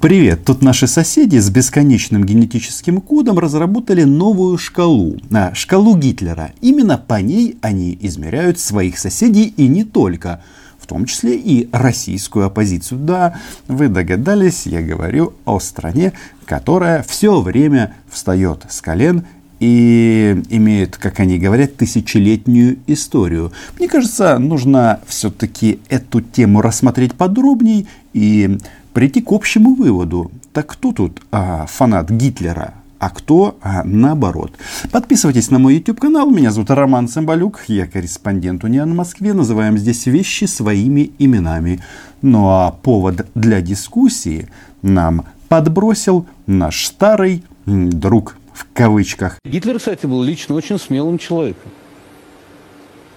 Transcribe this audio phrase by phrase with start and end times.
[0.00, 0.46] Привет!
[0.46, 5.18] Тут наши соседи с бесконечным генетическим кодом разработали новую шкалу.
[5.30, 6.52] А, шкалу Гитлера.
[6.62, 10.42] Именно по ней они измеряют своих соседей и не только.
[10.78, 13.00] В том числе и российскую оппозицию.
[13.00, 16.14] Да, вы догадались, я говорю о стране,
[16.46, 19.26] которая все время встает с колен
[19.58, 23.52] и имеет, как они говорят, тысячелетнюю историю.
[23.78, 28.58] Мне кажется, нужно все-таки эту тему рассмотреть подробнее и
[28.92, 30.30] прийти к общему выводу.
[30.52, 32.74] Так кто тут а, фанат Гитлера?
[33.00, 34.52] а кто а, наоборот.
[34.92, 36.30] Подписывайтесь на мой YouTube канал.
[36.30, 37.64] Меня зовут Роман Цымбалюк.
[37.66, 39.32] Я корреспондент Униан в Москве.
[39.32, 41.80] Называем здесь вещи своими именами.
[42.20, 44.48] Ну а повод для дискуссии
[44.82, 49.38] нам подбросил наш старый друг в кавычках.
[49.46, 51.70] Гитлер, кстати, был лично очень смелым человеком.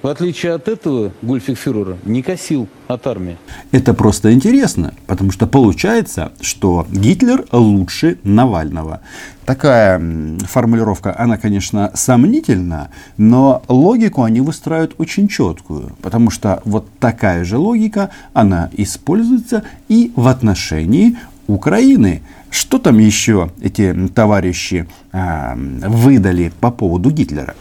[0.04, 1.58] В отличие от этого, Гульфик
[2.04, 3.38] не косил от армии.
[3.72, 9.00] Это просто интересно, потому что получается, что Гитлер лучше Навального.
[9.46, 10.02] Такая
[10.46, 17.58] формулировка, она, конечно, сомнительна, но логику они выстраивают очень четкую, потому что вот такая же
[17.58, 22.24] логика, она используется и в отношении Украины.
[22.50, 27.56] Что там еще эти товарищи а, выдали по поводу Гитлера?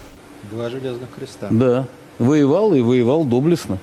[0.51, 1.47] Два железных креста.
[1.49, 1.87] Да
[2.19, 3.79] воевал и воевал доблестно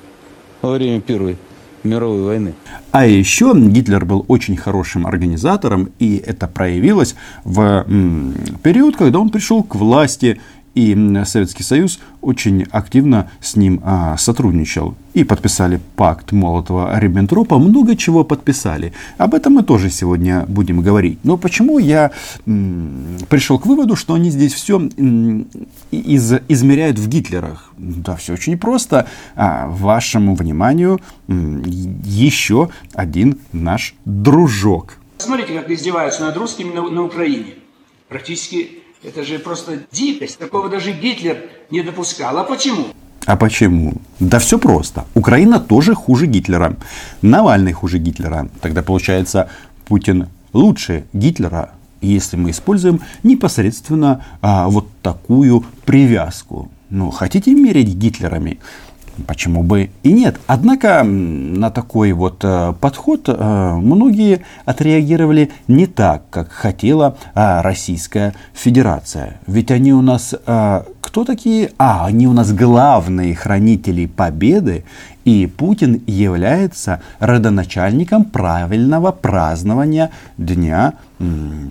[0.62, 1.38] во время Первой
[1.84, 2.54] мировой войны.
[2.92, 7.86] А еще Гитлер был очень хорошим организатором, и это проявилось в
[8.64, 10.42] период, когда он пришел к власти
[10.80, 14.96] и Советский Союз очень активно с ним а, сотрудничал.
[15.14, 18.94] И подписали пакт Молотова-Риббентропа, много чего подписали.
[19.18, 21.20] Об этом мы тоже сегодня будем говорить.
[21.24, 22.12] Но почему я
[22.46, 25.48] м, пришел к выводу, что они здесь все м,
[25.92, 27.72] из, измеряют в Гитлерах?
[27.78, 29.08] Да, все очень просто.
[29.36, 31.64] А, вашему вниманию м,
[32.06, 34.98] еще один наш дружок.
[35.18, 37.56] Смотрите, как издеваются над русскими на, на Украине.
[38.08, 40.38] Практически это же просто дикость.
[40.40, 42.38] Такого даже Гитлер не допускал.
[42.38, 42.88] А почему?
[43.26, 43.94] А почему?
[44.20, 45.06] Да все просто.
[45.14, 46.76] Украина тоже хуже Гитлера.
[47.22, 48.50] Навальный хуже Гитлера.
[48.62, 49.50] Тогда получается
[49.86, 56.72] Путин лучше Гитлера, если мы используем непосредственно а, вот такую привязку.
[56.90, 58.60] Ну, хотите мерить Гитлерами?
[59.28, 60.40] Почему бы и нет?
[60.48, 68.34] Однако на такой вот э, подход э, многие отреагировали не так, как хотела э, Российская
[68.54, 69.40] Федерация.
[69.48, 70.34] Ведь они у нас
[71.02, 71.72] кто такие?
[71.78, 74.84] А, они у нас главные хранители победы,
[75.26, 80.94] и Путин является родоначальником правильного празднования Дня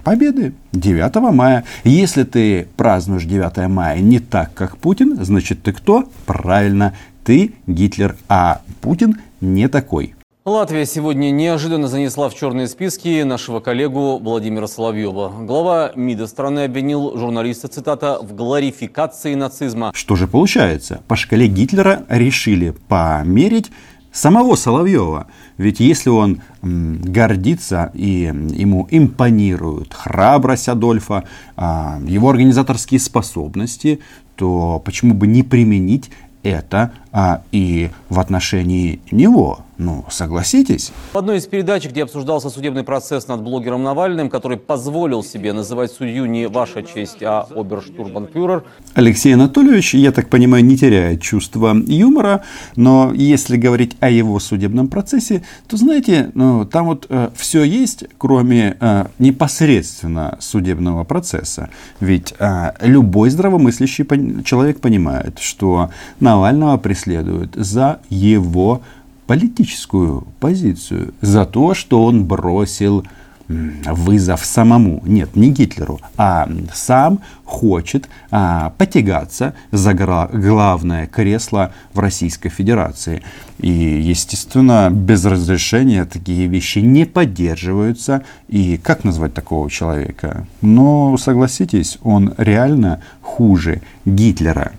[0.05, 1.65] Победы 9 мая.
[1.85, 6.09] Если ты празднуешь 9 мая не так, как Путин, значит ты кто?
[6.27, 6.93] Правильно,
[7.29, 10.15] ты Гитлер, а Путин не такой.
[10.47, 15.31] Латвия сегодня неожиданно занесла в черные списки нашего коллегу Владимира Соловьева.
[15.43, 19.93] Глава МИДа страны обвинил журналиста, цитата, в гларификации нацизма.
[19.95, 21.03] Что же получается?
[21.07, 23.71] По шкале Гитлера решили померить
[24.11, 25.27] самого Соловьева.
[25.59, 31.25] Ведь если он гордится и ему импонирует храбрость Адольфа,
[31.57, 34.01] а, его организаторские способности,
[34.35, 36.11] то почему бы не применить
[36.43, 39.65] это а, и в отношении него.
[39.79, 40.91] Ну, согласитесь?
[41.13, 45.93] В одной из передач, где обсуждался судебный процесс над блогером Навальным, который позволил себе называть
[45.93, 48.65] судью не «Ваша честь», а «Оберштурбанфюрер».
[48.95, 52.43] Алексей Анатольевич, я так понимаю, не теряет чувства юмора,
[52.75, 58.03] но если говорить о его судебном процессе, то, знаете, ну, там вот э, все есть,
[58.19, 61.71] кроме э, непосредственно судебного процесса.
[62.01, 64.05] Ведь э, любой здравомыслящий
[64.43, 68.83] человек понимает, что Навального преследуют за его
[69.27, 73.05] политическую позицию, за то, что он бросил
[73.49, 82.51] вызов самому, нет, не Гитлеру, а сам хочет а, потягаться за главное кресло в Российской
[82.51, 83.23] Федерации.
[83.59, 88.23] И, естественно, без разрешения такие вещи не поддерживаются.
[88.49, 90.47] И как назвать такого человека?
[90.61, 94.73] Но, согласитесь, он реально хуже Гитлера.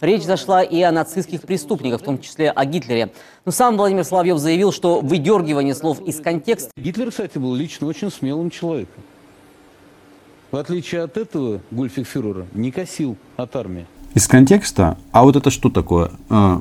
[0.00, 3.10] Речь зашла и о нацистских преступниках, в том числе о Гитлере.
[3.46, 6.70] Но сам Владимир Соловьев заявил, что выдергивание слов из контекста...
[6.76, 9.02] Гитлер, кстати, был лично очень смелым человеком.
[10.50, 12.06] В отличие от этого, Гульфик
[12.52, 13.86] не косил от армии.
[14.14, 14.96] Из контекста?
[15.12, 16.10] А вот это что такое?
[16.30, 16.60] А,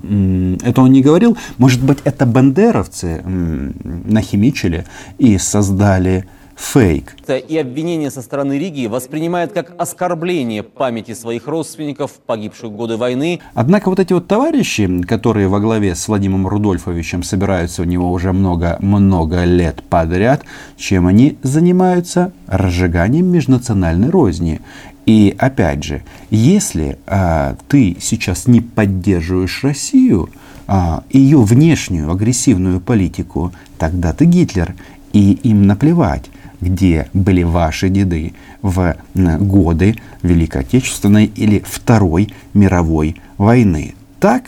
[0.63, 1.37] это он не говорил?
[1.57, 4.85] Может быть, это бандеровцы нахимичили
[5.17, 6.25] и создали
[6.55, 7.15] фейк.
[7.47, 13.41] И обвинение со стороны Риги воспринимает как оскорбление памяти своих родственников, погибших в годы войны.
[13.53, 18.31] Однако вот эти вот товарищи, которые во главе с Владимиром Рудольфовичем собираются у него уже
[18.33, 20.43] много-много лет подряд,
[20.77, 22.31] чем они занимаются?
[22.47, 24.61] Разжиганием межнациональной розни.
[25.05, 30.29] И опять же, если а, ты сейчас не поддерживаешь Россию,
[30.67, 34.73] а, ее внешнюю агрессивную политику, тогда ты Гитлер,
[35.13, 36.29] и им наплевать
[36.61, 43.95] где были ваши деды в годы Великой Отечественной или Второй мировой войны.
[44.19, 44.43] Так?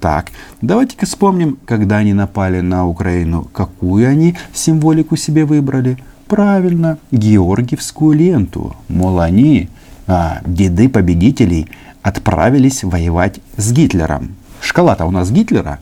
[0.00, 0.30] Так.
[0.60, 5.98] Давайте-ка вспомним, когда они напали на Украину, какую они символику себе выбрали.
[6.28, 8.76] Правильно, Георгиевскую ленту.
[8.88, 9.68] Мол, они,
[10.06, 11.68] а, деды победителей,
[12.02, 14.36] отправились воевать с Гитлером.
[14.60, 15.78] Шкала-то у нас Гитлера.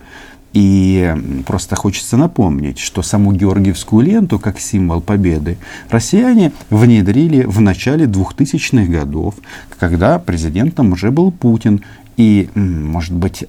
[0.55, 1.13] И
[1.47, 5.59] просто хочется напомнить, что саму Георгиевскую ленту, как символ победы,
[5.91, 9.35] россияне внедрили в начале 2000-х годов,
[9.79, 11.83] когда президентом уже был Путин.
[12.17, 13.45] И, может быть,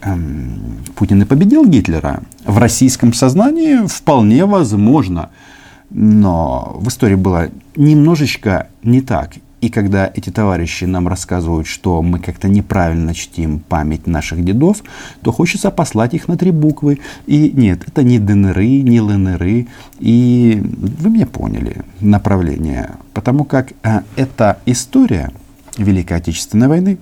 [0.95, 2.23] Путин и победил Гитлера?
[2.43, 5.29] В российском сознании вполне возможно.
[5.91, 9.35] Но в истории было немножечко не так.
[9.61, 14.83] И когда эти товарищи нам рассказывают, что мы как-то неправильно чтим память наших дедов,
[15.21, 16.99] то хочется послать их на три буквы.
[17.25, 19.67] И нет, это не ДНРы, не ЛНРы.
[19.99, 22.91] И вы меня поняли, направление.
[23.13, 25.31] Потому как а, эта история
[25.77, 26.97] Великой Отечественной войны,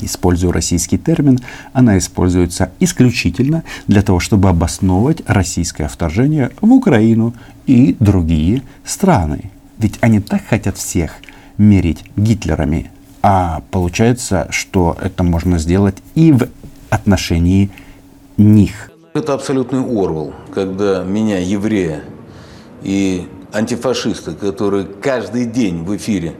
[0.00, 1.40] использую российский термин,
[1.72, 7.34] она используется исключительно для того, чтобы обосновывать российское вторжение в Украину
[7.66, 9.50] и другие страны.
[9.78, 11.16] Ведь они так хотят всех–
[11.58, 12.90] мерить Гитлерами.
[13.22, 16.48] А получается, что это можно сделать и в
[16.90, 17.70] отношении
[18.36, 18.90] них.
[19.14, 22.02] Это абсолютный Орвал, когда меня, еврея,
[22.82, 26.34] и антифашисты, которые каждый день в эфире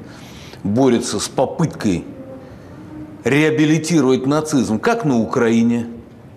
[0.64, 2.04] борются с попыткой
[3.24, 5.86] реабилитировать нацизм как на Украине,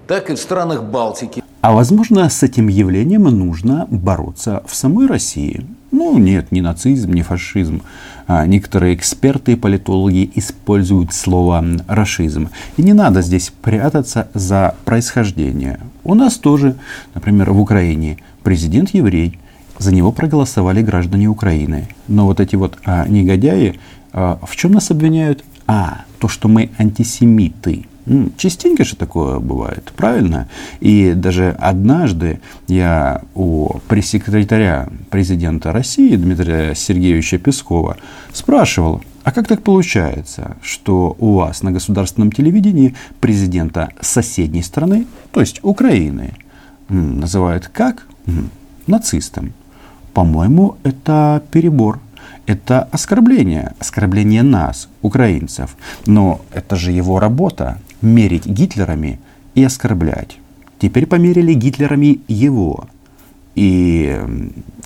[0.08, 1.44] так и в странах Балтики.
[1.62, 5.66] А возможно, с этим явлением нужно бороться в самой России.
[5.96, 7.82] Ну, нет, не нацизм, не фашизм.
[8.28, 12.50] А некоторые эксперты и политологи используют слово «рашизм».
[12.76, 15.80] И не надо здесь прятаться за происхождение.
[16.04, 16.76] У нас тоже,
[17.14, 19.40] например, в Украине президент еврей,
[19.78, 21.88] за него проголосовали граждане Украины.
[22.10, 23.80] Но вот эти вот а, негодяи
[24.12, 25.46] а, в чем нас обвиняют?
[25.66, 27.86] А, то, что мы антисемиты.
[28.38, 30.48] Частенько же такое бывает, правильно?
[30.80, 37.98] И даже однажды я у пресс-секретаря президента России Дмитрия Сергеевича Пескова
[38.32, 45.40] спрашивал, а как так получается, что у вас на государственном телевидении президента соседней страны, то
[45.40, 46.34] есть Украины,
[46.90, 48.06] называют как?
[48.86, 49.54] Нацистом.
[50.14, 52.00] По-моему, это перебор.
[52.46, 55.76] Это оскорбление, оскорбление нас, украинцев.
[56.06, 59.20] Но это же его работа мерить Гитлерами
[59.54, 60.38] и оскорблять.
[60.80, 62.88] Теперь померили Гитлерами его.
[63.56, 64.20] И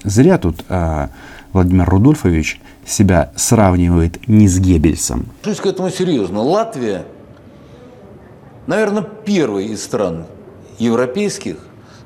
[0.03, 1.09] зря тут а,
[1.53, 5.27] Владимир Рудольфович себя сравнивает не с Геббельсом.
[5.41, 6.41] Отношусь к этому серьезно.
[6.41, 7.05] Латвия,
[8.67, 10.25] наверное, первый из стран
[10.77, 11.57] европейских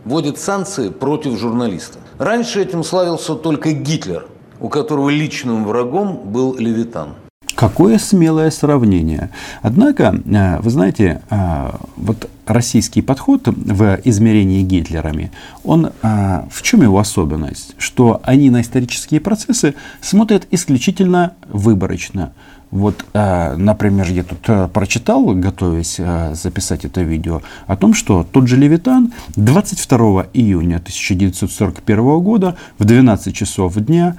[0.05, 1.99] вводит санкции против журналиста.
[2.17, 4.25] Раньше этим славился только Гитлер,
[4.59, 7.15] у которого личным врагом был Левитан.
[7.63, 9.29] Какое смелое сравнение.
[9.61, 15.31] Однако, э, вы знаете, э, вот российский подход в измерении Гитлерами,
[15.63, 17.75] он э, в чем его особенность?
[17.77, 22.33] Что они на исторические процессы смотрят исключительно выборочно.
[22.73, 28.23] Вот, э, например, я тут э, прочитал, готовясь э, записать это видео, о том, что
[28.23, 34.15] тот же Левитан 22 июня 1941 года в 12 часов дня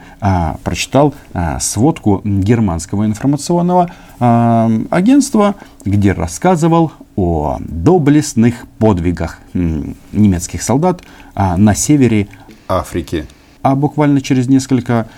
[0.63, 1.15] прочитал
[1.59, 11.03] сводку германского информационного агентства, где рассказывал о доблестных подвигах немецких солдат
[11.35, 12.29] на севере
[12.69, 13.27] Африки.
[13.63, 15.09] А буквально через несколько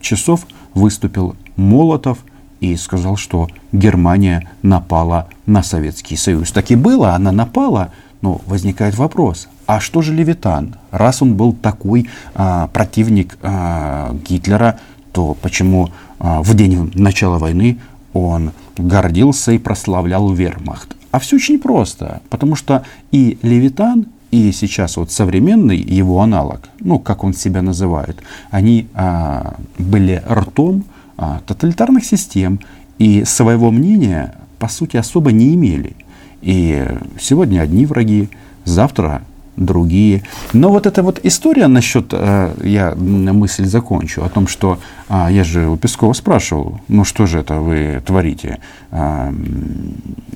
[0.00, 2.18] часов выступил Молотов
[2.60, 6.50] и сказал, что Германия напала на Советский Союз.
[6.52, 7.92] Так и было, она напала.
[8.22, 10.76] Но возникает вопрос, а что же Левитан?
[10.90, 14.78] Раз он был такой а, противник а, Гитлера,
[15.12, 17.78] то почему а, в день начала войны
[18.14, 20.96] он гордился и прославлял вермахт?
[21.10, 26.98] А все очень просто, потому что и Левитан, и сейчас вот современный его аналог, ну,
[26.98, 30.84] как он себя называет, они а, были ртом
[31.16, 32.60] а, тоталитарных систем
[32.98, 35.96] и своего мнения, по сути, особо не имели.
[36.42, 36.86] И
[37.18, 38.28] сегодня одни враги,
[38.64, 39.22] завтра
[39.56, 40.22] другие.
[40.52, 44.78] Но вот эта вот история насчет, э, я мысль закончу, о том, что
[45.08, 48.58] а, я же у Пескова спрашивал, ну что же это вы творите?
[48.90, 49.32] А,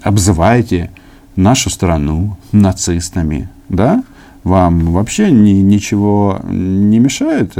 [0.02, 0.90] обзываете
[1.36, 4.02] нашу страну нацистами, да?
[4.44, 7.54] Вам вообще ни, ничего не мешает?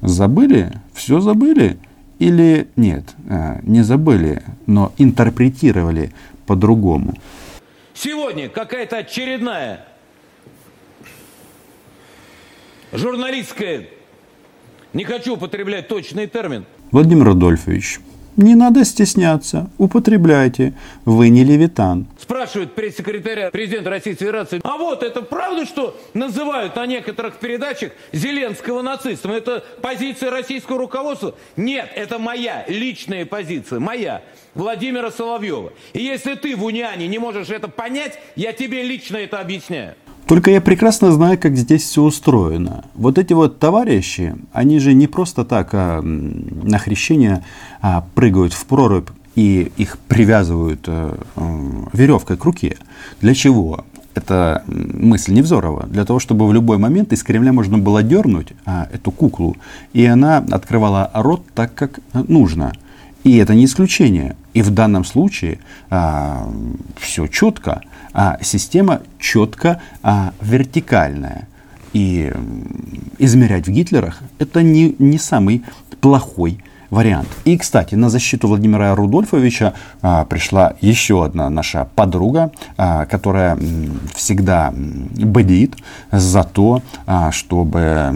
[0.00, 0.72] Забыли?
[0.94, 1.76] Все забыли?
[2.24, 6.10] Или нет, э, не забыли, но интерпретировали
[6.46, 7.12] по-другому?
[7.92, 9.84] Сегодня какая-то очередная
[12.92, 13.88] журналистская,
[14.94, 16.64] не хочу употреблять точный термин.
[16.92, 18.00] Владимир Рудольфович,
[18.36, 20.74] не надо стесняться, употребляйте,
[21.04, 22.06] вы не левитан.
[22.18, 28.82] Спрашивает пресс-секретаря президента Российской Федерации, а вот это правда, что называют на некоторых передачах Зеленского
[28.82, 29.32] нацистом?
[29.32, 31.34] Это позиция российского руководства?
[31.56, 34.22] Нет, это моя личная позиция, моя,
[34.54, 35.72] Владимира Соловьева.
[35.92, 39.94] И если ты в Униане не можешь это понять, я тебе лично это объясняю.
[40.26, 42.84] Только я прекрасно знаю, как здесь все устроено.
[42.94, 47.44] Вот эти вот товарищи, они же не просто так а, на хрещение
[47.82, 51.18] а, прыгают в прорубь и их привязывают а,
[51.92, 52.76] веревкой к руке.
[53.20, 53.84] Для чего?
[54.14, 55.86] Это мысль Невзорова.
[55.86, 59.56] Для того, чтобы в любой момент из Кремля можно было дернуть а, эту куклу,
[59.92, 62.72] и она открывала рот так, как нужно.
[63.24, 64.36] И это не исключение.
[64.52, 65.58] И в данном случае
[65.90, 66.48] а,
[66.96, 67.82] все четко,
[68.14, 71.48] а система четко а, вертикальная.
[71.92, 72.32] И
[73.18, 75.62] измерять в Гитлерах это не, не самый
[76.00, 76.58] плохой
[76.90, 77.28] вариант.
[77.44, 83.58] И, кстати, на защиту Владимира Рудольфовича а, пришла еще одна наша подруга, а, которая
[84.14, 85.76] всегда бдит
[86.10, 88.10] за то, а, чтобы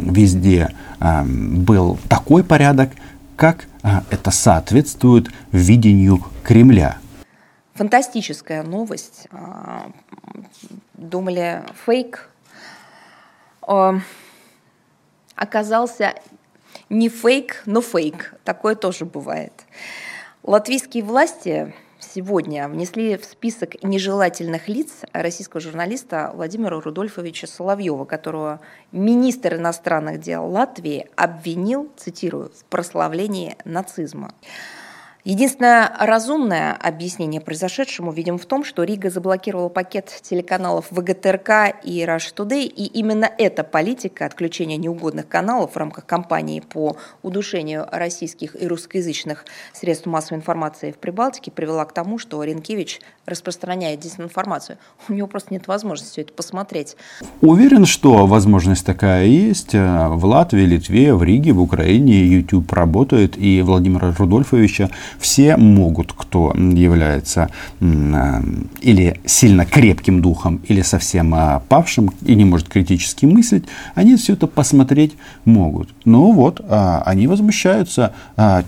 [0.00, 0.70] везде
[1.00, 2.90] а, был такой порядок,
[3.36, 6.96] как а, это соответствует видению Кремля.
[7.74, 9.26] Фантастическая новость.
[9.32, 9.90] А,
[10.94, 12.30] думали, фейк.
[13.62, 13.96] А,
[15.34, 16.14] оказался
[16.88, 18.34] не фейк, но фейк.
[18.44, 19.52] Такое тоже бывает.
[20.44, 28.60] Латвийские власти сегодня внесли в список нежелательных лиц российского журналиста Владимира Рудольфовича Соловьева, которого
[28.92, 34.32] министр иностранных дел Латвии обвинил, цитирую, в прославлении нацизма.
[35.26, 42.34] Единственное разумное объяснение произошедшему видим в том, что Рига заблокировала пакет телеканалов ВГТРК и Rush
[42.36, 48.66] Today, и именно эта политика отключения неугодных каналов в рамках кампании по удушению российских и
[48.66, 54.76] русскоязычных средств массовой информации в Прибалтике привела к тому, что Ренкевич распространяет дезинформацию.
[55.08, 56.98] У него просто нет возможности все это посмотреть.
[57.40, 59.72] Уверен, что возможность такая есть.
[59.72, 66.52] В Латвии, Литве, в Риге, в Украине YouTube работает, и Владимира Рудольфовича все могут, кто
[66.54, 68.42] является э,
[68.80, 74.34] или сильно крепким духом, или совсем э, павшим и не может критически мыслить, они все
[74.34, 75.90] это посмотреть могут.
[76.04, 78.12] Ну вот, э, они возмущаются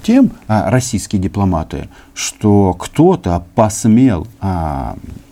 [0.02, 4.26] тем, российские дипломаты, что кто-то посмел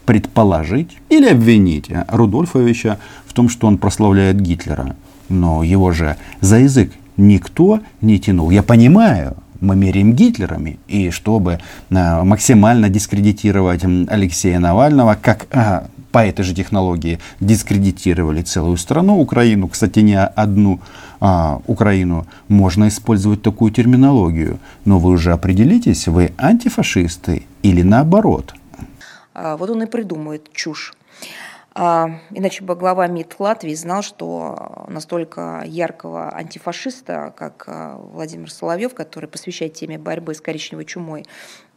[0.06, 4.96] предположить или обвинить Рудольфовича в том, что он прославляет Гитлера.
[5.28, 8.50] Но его же за язык никто не тянул.
[8.50, 16.44] Я понимаю, меряем Гитлерами, и чтобы э, максимально дискредитировать Алексея Навального, как э, по этой
[16.44, 20.78] же технологии дискредитировали целую страну, Украину, кстати, не одну
[21.18, 24.60] а, Украину, можно использовать такую терминологию.
[24.84, 28.54] Но вы уже определитесь, вы антифашисты или наоборот.
[29.34, 30.94] А, вот он и придумывает чушь.
[31.76, 38.94] А, иначе бы глава МИД Латвии знал, что настолько яркого антифашиста, как а, Владимир Соловьев,
[38.94, 41.26] который посвящает теме борьбы с коричневой чумой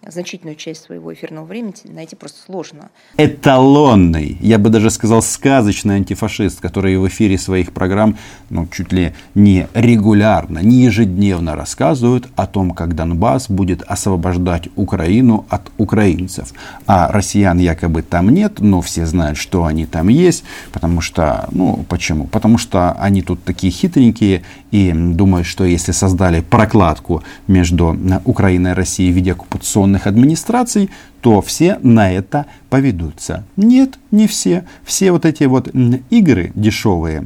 [0.06, 2.90] значительную часть своего эфирного времени найти просто сложно.
[3.18, 8.18] Эталонный, я бы даже сказал сказочный антифашист, который в эфире своих программ
[8.50, 15.46] ну, чуть ли не регулярно, не ежедневно рассказывают о том, как Донбасс будет освобождать Украину
[15.50, 16.54] от украинцев.
[16.86, 21.86] А россиян якобы там нет, но все знают, что они там есть, потому что, ну
[21.90, 22.26] почему?
[22.26, 28.74] Потому что они тут такие хитренькие и думают, что если создали прокладку между Украиной и
[28.74, 30.90] Россией в виде оккупационной коррупционных администраций,
[31.22, 33.44] то все на это поведутся.
[33.56, 34.66] Нет, не все.
[34.84, 35.70] Все вот эти вот
[36.10, 37.26] игры дешевые,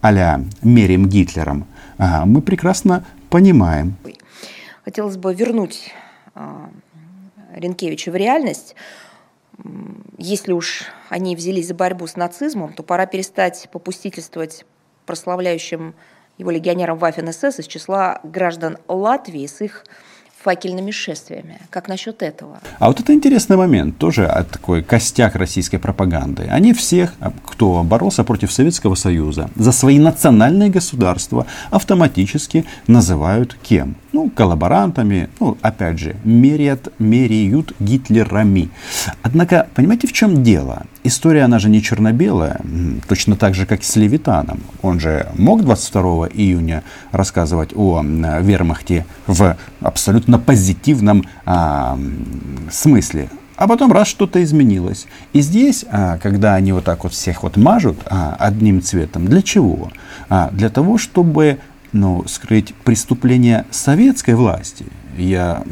[0.00, 1.64] а-ля мерим Гитлером,
[1.98, 3.96] мы прекрасно понимаем.
[4.84, 5.92] Хотелось бы вернуть
[6.34, 6.70] а,
[7.54, 8.74] Ренкевича в реальность.
[10.16, 14.64] Если уж они взялись за борьбу с нацизмом, то пора перестать попустительствовать
[15.04, 15.94] прославляющим
[16.38, 19.84] его легионерам Waffen СС из числа граждан Латвии с их
[20.48, 21.58] факельными шествиями.
[21.68, 22.60] Как насчет этого?
[22.78, 26.48] А вот это интересный момент, тоже такой костяк российской пропаганды.
[26.50, 33.94] Они всех, а, кто боролся против Советского Союза, за свои национальные государства автоматически называют кем?
[34.18, 38.68] Ну, коллаборантами, ну, опять же, меряют, меряют гитлерами.
[39.22, 40.86] Однако, понимаете, в чем дело?
[41.04, 42.60] История, она же не черно-белая,
[43.06, 44.58] точно так же, как и с Левитаном.
[44.82, 46.82] Он же мог 22 июня
[47.12, 51.96] рассказывать о вермахте в абсолютно позитивном а,
[52.72, 53.28] смысле.
[53.54, 55.06] А потом раз что-то изменилось.
[55.32, 59.42] И здесь, а, когда они вот так вот всех вот мажут а, одним цветом, для
[59.42, 59.92] чего?
[60.28, 61.60] А, для того, чтобы
[61.92, 64.86] ну, скрыть преступления советской власти.
[65.16, 65.64] Я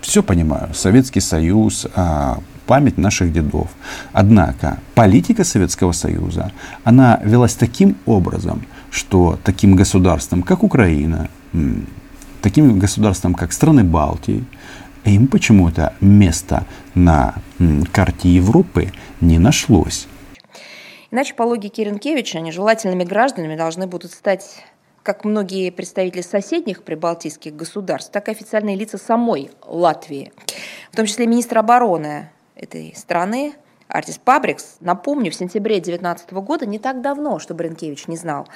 [0.00, 0.74] все понимаю.
[0.74, 3.70] Советский Союз, а, память наших дедов.
[4.12, 6.52] Однако политика Советского Союза,
[6.84, 11.28] она велась таким образом, что таким государствам, как Украина,
[12.42, 14.44] таким государствам, как страны Балтии,
[15.04, 17.34] им почему-то места на
[17.92, 20.06] карте Европы не нашлось.
[21.10, 24.64] Иначе, по логике Ренкевича, нежелательными гражданами должны будут стать
[25.02, 30.32] как многие представители соседних прибалтийских государств, так и официальные лица самой Латвии,
[30.90, 33.54] в том числе министр обороны этой страны
[33.88, 38.48] Артис Пабрикс, напомню, в сентябре 2019 года, не так давно, что Бренкевич не знал,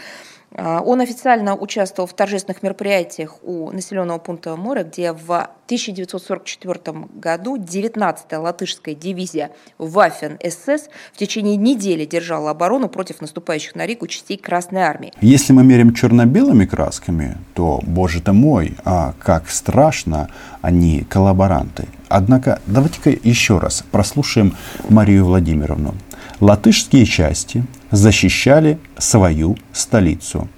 [0.56, 5.30] он официально участвовал в торжественных мероприятиях у населенного пункта Мора, где в
[5.66, 6.80] 1944
[7.14, 14.38] году 19-я латышская дивизия Вафен-СС в течение недели держала оборону против наступающих на Рику частей
[14.38, 15.12] Красной Армии.
[15.20, 20.30] Если мы меряем черно-белыми красками, то, боже ты мой, а как страшно
[20.62, 21.86] они коллаборанты.
[22.08, 24.56] Однако давайте-ка еще раз прослушаем
[24.88, 25.94] Марию Владимировну.
[26.40, 30.49] Латышские части защищали свою столицу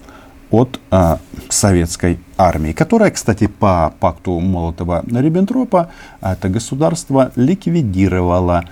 [0.50, 5.88] от а, советской армии, которая, кстати, по пакту Молотова-Риббентропа
[6.20, 8.64] это государство ликвидировало.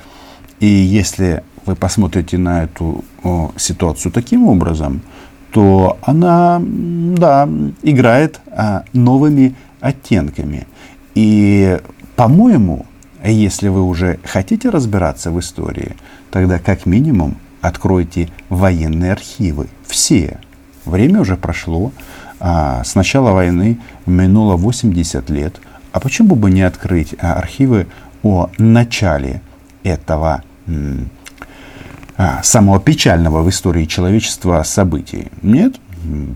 [0.58, 5.02] И если вы посмотрите на эту о, ситуацию таким образом,
[5.52, 7.48] то она, да,
[7.82, 10.66] играет а, новыми оттенками.
[11.14, 11.78] И,
[12.14, 12.86] по-моему,
[13.30, 15.96] если вы уже хотите разбираться в истории,
[16.30, 19.68] тогда как минимум откройте военные архивы.
[19.86, 20.38] Все.
[20.84, 21.92] Время уже прошло.
[22.38, 25.60] А, с начала войны минуло 80 лет.
[25.92, 27.86] А почему бы не открыть а, архивы
[28.22, 29.40] о начале
[29.82, 30.42] этого
[32.16, 35.30] а, самого печального в истории человечества события?
[35.42, 35.76] Нет,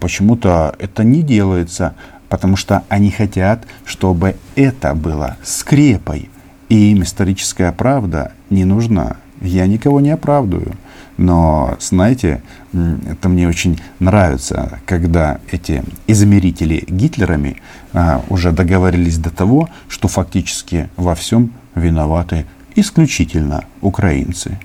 [0.01, 1.95] почему-то это не делается,
[2.29, 6.31] потому что они хотят, чтобы это было скрепой.
[6.71, 9.17] И им историческая правда не нужна.
[9.43, 10.73] Я никого не оправдываю.
[11.17, 17.57] Но, знаете, это мне очень нравится, когда эти измерители Гитлерами
[17.93, 24.59] а, уже договорились до того, что фактически во всем виноваты исключительно украинцы.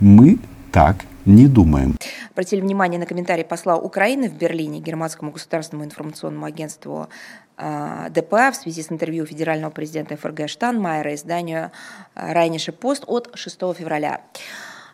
[0.00, 0.38] Мы
[0.72, 1.96] так не думаем.
[2.32, 7.08] Обратили внимание на комментарий посла Украины в Берлине германскому государственному информационному агентству
[7.56, 11.70] а, ДПА в связи с интервью федерального президента ФРГ Штанмайера изданию
[12.14, 14.22] Райнише Пост от 6 февраля.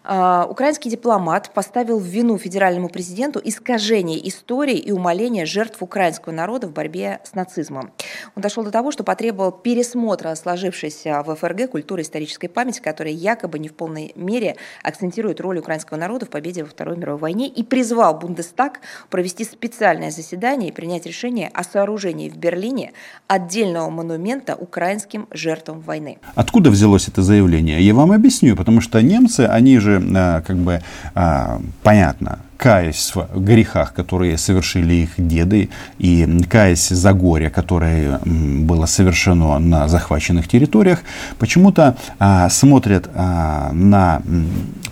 [0.08, 6.68] А, украинский дипломат поставил в вину федеральному президенту искажение истории и умаление жертв украинского народа
[6.68, 7.90] в борьбе с нацизмом.
[8.36, 13.58] Он дошел до того, что потребовал пересмотра сложившейся в ФРГ культуры исторической памяти, которая якобы
[13.58, 17.64] не в полной мере акцентирует роль украинского народа в победе во Второй мировой войне, и
[17.64, 22.92] призвал Бундестаг провести специальное заседание и принять решение о сооружении в Берлине
[23.26, 26.18] отдельного монумента украинским жертвам войны.
[26.36, 27.80] Откуда взялось это заявление?
[27.80, 30.80] Я вам объясню, потому что немцы, они же Э, как бы
[31.14, 38.86] а, понятно, каясь в грехах, которые совершили их деды, и каясь за горе, которое было
[38.86, 41.00] совершено на захваченных территориях,
[41.38, 44.22] почему-то а, смотрят на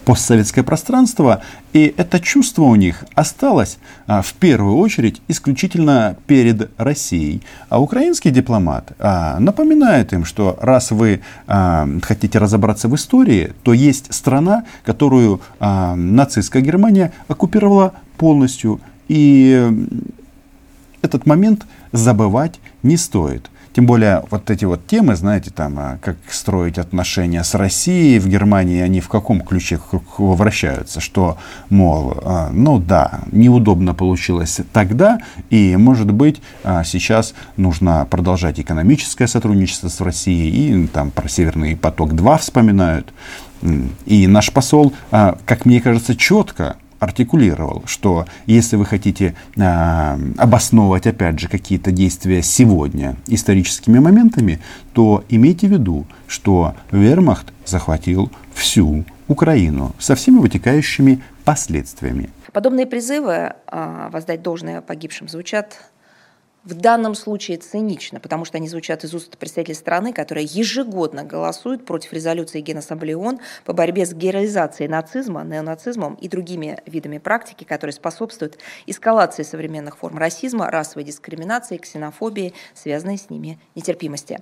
[0.04, 1.40] постсоветское пространство,
[1.74, 7.42] и это чувство у них осталось а, в первую очередь исключительно перед Россией.
[7.68, 13.72] А украинский дипломат а, напоминает им, что раз вы а, хотите разобраться в истории, то
[13.72, 18.80] есть страна, которую а, нацистская Германия оккупировала полностью.
[19.08, 19.68] И
[21.02, 23.50] этот момент забывать не стоит.
[23.74, 28.28] Тем более вот эти вот темы, знаете, там, а, как строить отношения с Россией в
[28.28, 29.80] Германии, они в каком ключе
[30.16, 31.38] вращаются, что,
[31.70, 35.18] мол, а, ну да, неудобно получилось тогда,
[35.50, 41.76] и, может быть, а, сейчас нужно продолжать экономическое сотрудничество с Россией, и там про Северный
[41.76, 43.12] поток-2 вспоминают.
[44.04, 51.38] И наш посол, как мне кажется, четко артикулировал, что если вы хотите э, обосновывать, опять
[51.38, 54.60] же, какие-то действия сегодня историческими моментами,
[54.92, 62.30] то имейте в виду, что вермахт захватил всю Украину со всеми вытекающими последствиями.
[62.52, 65.78] Подобные призывы э, воздать должное погибшим звучат
[66.64, 71.85] в данном случае цинично, потому что они звучат из уст представителей страны, которая ежегодно голосует
[71.85, 77.92] против резолюции Генассамблеи ООН по борьбе с героизацией нацизма, неонацизмом и другими видами практики, которые
[77.92, 84.40] способствуют эскалации современных форм расизма, расовой дискриминации, ксенофобии, связанной с ними нетерпимости.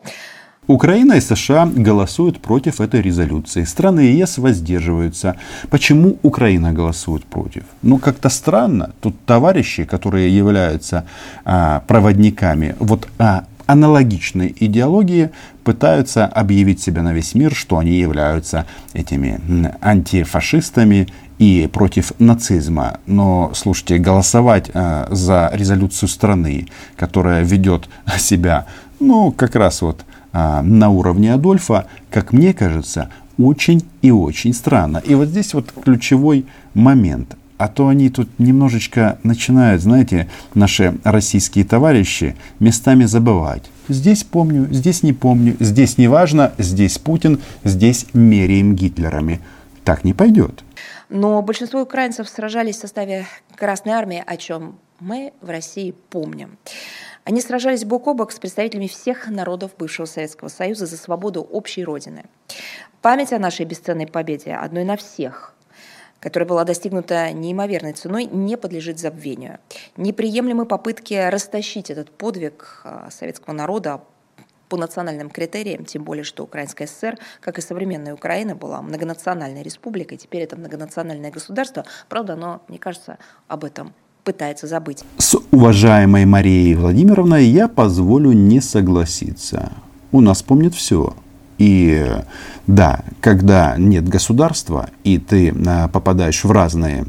[0.68, 3.64] Украина и США голосуют против этой резолюции.
[3.64, 5.34] Страны ЕС воздерживаются.
[5.70, 7.64] Почему Украина голосует против?
[7.82, 8.92] Ну, как-то странно.
[9.00, 11.04] Тут товарищи, которые являются
[11.44, 15.30] а, проводниками вот а, аналогичной идеологии,
[15.64, 19.40] пытаются объявить себя на весь мир, что они являются этими
[19.80, 23.00] антифашистами и против нацизма.
[23.06, 28.66] Но, слушайте, голосовать а, за резолюцию страны, которая ведет себя,
[29.00, 34.98] ну, как раз вот а, на уровне Адольфа, как мне кажется, очень и очень странно.
[34.98, 37.36] И вот здесь вот ключевой момент.
[37.58, 43.70] А то они тут немножечко начинают, знаете, наши российские товарищи местами забывать.
[43.88, 49.40] Здесь помню, здесь не помню, здесь не важно, здесь Путин, здесь меряем Гитлерами.
[49.84, 50.64] Так не пойдет.
[51.08, 56.56] Но большинство украинцев сражались в составе Красной Армии, о чем мы в России помним.
[57.24, 61.84] Они сражались бок о бок с представителями всех народов бывшего Советского Союза за свободу общей
[61.84, 62.24] Родины.
[63.00, 65.54] Память о нашей бесценной победе, одной на всех,
[66.18, 69.58] которая была достигнута неимоверной ценой, не подлежит забвению.
[69.96, 74.02] Неприемлемы попытки растащить этот подвиг а, советского народа
[74.68, 80.16] по национальным критериям, тем более, что Украинская ССР, как и современная Украина, была многонациональной республикой,
[80.16, 81.84] теперь это многонациональное государство.
[82.08, 85.04] Правда, оно, мне кажется, об этом пытается забыть.
[85.18, 89.72] С уважаемой Марией Владимировной я позволю не согласиться.
[90.12, 91.14] У нас помнят все.
[91.58, 92.06] И
[92.66, 97.04] да, когда нет государства, и ты а, попадаешь в разные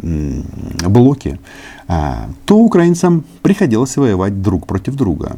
[0.85, 1.39] блоки,
[1.87, 5.37] а, то украинцам приходилось воевать друг против друга.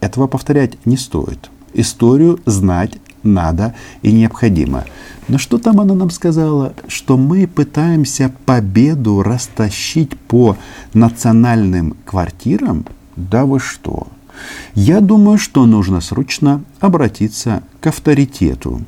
[0.00, 1.50] Этого повторять не стоит.
[1.72, 4.84] Историю знать надо и необходимо.
[5.28, 6.74] Но что там она нам сказала?
[6.86, 10.56] Что мы пытаемся победу растащить по
[10.94, 12.86] национальным квартирам?
[13.16, 14.06] Да вы что?
[14.74, 18.82] Я думаю, что нужно срочно обратиться к авторитету,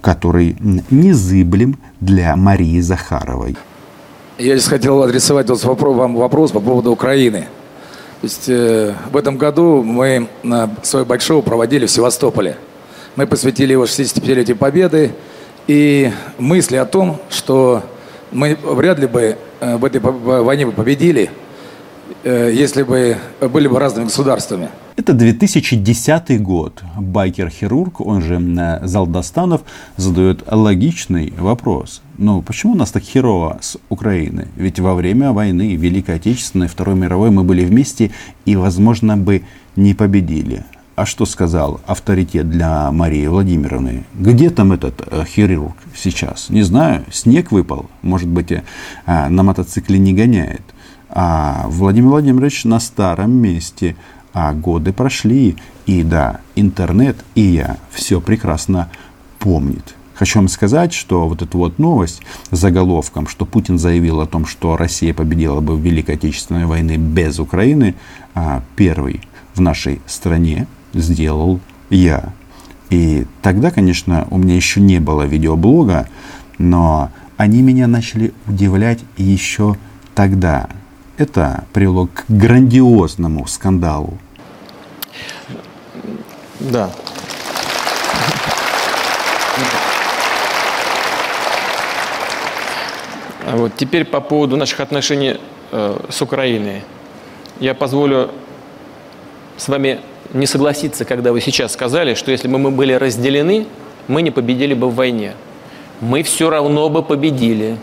[0.00, 0.56] который
[0.90, 3.56] незыблем для Марии Захаровой.
[4.38, 7.46] Я здесь хотел адресовать вам вопрос по поводу Украины.
[8.20, 12.56] То есть э, в этом году мы на свое большое проводили в Севастополе.
[13.16, 15.12] Мы посвятили его 65-летию Победы.
[15.66, 17.82] И мысли о том, что
[18.32, 21.30] мы вряд ли бы э, в этой войне бы победили,
[22.22, 24.68] э, если бы были бы разными государствами.
[24.96, 26.82] Это 2010 год.
[26.96, 29.62] Байкер-хирург, он же э, Залдастанов,
[29.96, 32.02] задает логичный вопрос.
[32.18, 34.48] Ну, почему у нас так херово с Украиной?
[34.56, 38.10] Ведь во время войны, Великой Отечественной, Второй мировой, мы были вместе
[38.44, 39.42] и, возможно, бы
[39.76, 40.64] не победили.
[40.96, 44.04] А что сказал авторитет для Марии Владимировны?
[44.14, 46.50] Где там этот э, хирург сейчас?
[46.50, 48.62] Не знаю, снег выпал, может быть, э,
[49.04, 50.62] на мотоцикле не гоняет.
[51.10, 53.96] А Владимир Владимирович на старом месте,
[54.32, 55.56] а годы прошли.
[55.86, 58.88] И да, интернет и я все прекрасно
[59.40, 59.96] помнит.
[60.14, 64.46] Хочу вам сказать, что вот эту вот новость с заголовком, что Путин заявил о том,
[64.46, 67.96] что Россия победила бы в Великой Отечественной войне без Украины,
[68.34, 69.22] а, первый
[69.54, 72.32] в нашей стране сделал я.
[72.90, 76.08] И тогда, конечно, у меня еще не было видеоблога,
[76.58, 79.76] но они меня начали удивлять еще
[80.14, 80.68] тогда.
[81.16, 84.18] Это привело к грандиозному скандалу.
[86.60, 86.90] Да.
[93.46, 95.38] А вот теперь по поводу наших отношений
[95.70, 96.82] э, с Украиной.
[97.60, 98.30] Я позволю
[99.56, 100.00] с вами
[100.34, 103.66] не согласиться, когда вы сейчас сказали, что если бы мы были разделены,
[104.08, 105.34] мы не победили бы в войне.
[106.00, 107.78] Мы все равно бы победили.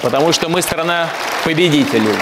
[0.00, 1.08] Потому что мы страна
[1.44, 2.14] победителей.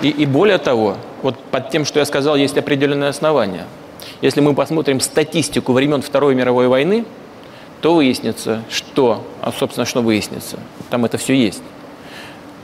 [0.00, 3.64] И, и более того, вот под тем, что я сказал, есть определенное основание.
[4.20, 7.04] Если мы посмотрим статистику времен Второй мировой войны,
[7.80, 10.58] то выяснится, что, а собственно, что выяснится,
[10.90, 11.62] там это все есть.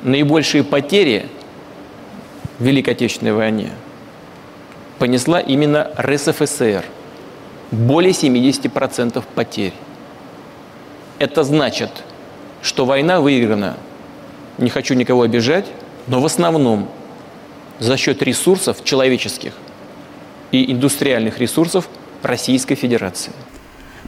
[0.04, 1.26] Наибольшие потери
[2.60, 3.70] в Великой Отечественной войне–
[5.04, 6.82] понесла именно РСФСР.
[7.70, 9.74] Более 70% потерь.
[11.18, 11.90] Это значит,
[12.62, 13.76] что война выиграна,
[14.56, 15.66] не хочу никого обижать,
[16.06, 16.88] но в основном
[17.80, 19.52] за счет ресурсов человеческих
[20.52, 21.86] и индустриальных ресурсов
[22.22, 23.32] Российской Федерации.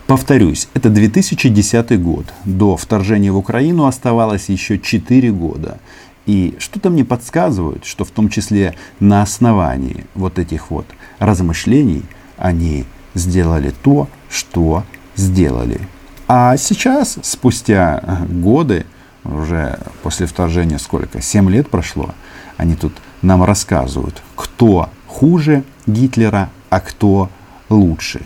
[0.06, 2.24] Повторюсь, это 2010 год.
[2.46, 5.78] До вторжения в Украину оставалось еще 4 года.
[6.26, 10.86] И что-то мне подсказывает, что в том числе на основании вот этих вот
[11.18, 12.02] размышлений
[12.36, 12.84] они
[13.14, 14.84] сделали то, что
[15.14, 15.80] сделали.
[16.28, 18.84] А сейчас, спустя годы,
[19.24, 22.14] уже после вторжения сколько, 7 лет прошло,
[22.56, 27.30] они тут нам рассказывают, кто хуже Гитлера, а кто
[27.68, 28.20] лучше.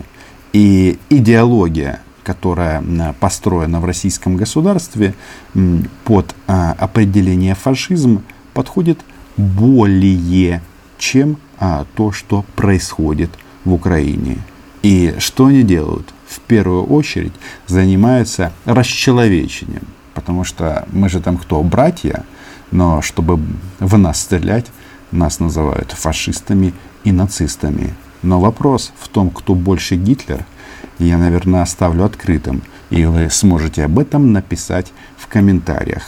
[0.53, 2.81] И идеология, которая
[3.19, 5.13] построена в российском государстве
[6.05, 8.99] под а, определение фашизм, подходит
[9.35, 10.61] более,
[10.97, 13.31] чем а, то, что происходит
[13.65, 14.37] в Украине.
[14.81, 16.07] И что они делают?
[16.25, 17.33] В первую очередь
[17.67, 19.87] занимаются расчеловечением.
[20.13, 21.61] Потому что мы же там кто?
[21.63, 22.23] Братья.
[22.71, 23.41] Но чтобы
[23.79, 24.67] в нас стрелять,
[25.11, 27.93] нас называют фашистами и нацистами.
[28.21, 30.45] Но вопрос в том, кто больше Гитлер,
[31.05, 32.61] я, наверное, оставлю открытым.
[32.89, 36.03] И вы сможете об этом написать в комментариях.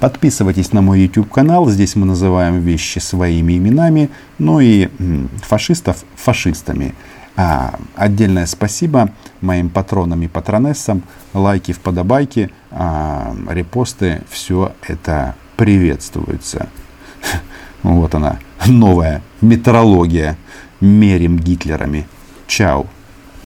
[0.00, 1.68] Подписывайтесь на мой YouTube канал.
[1.68, 4.10] Здесь мы называем вещи своими именами.
[4.38, 4.88] Ну и
[5.42, 6.94] фашистов фашистами.
[7.36, 11.02] А, отдельное спасибо моим патронам и патронессам.
[11.34, 14.22] Лайки в подобайке, а, репосты.
[14.28, 16.68] Все это приветствуется.
[17.84, 20.36] Вот она, новая метрология.
[20.80, 22.08] Мерим Гитлерами.
[22.48, 22.86] Чао.